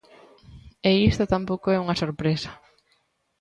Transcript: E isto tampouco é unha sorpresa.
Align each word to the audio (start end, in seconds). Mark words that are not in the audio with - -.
E 0.89 0.91
isto 1.09 1.31
tampouco 1.33 1.67
é 1.75 1.81
unha 1.83 1.99
sorpresa. 2.01 2.51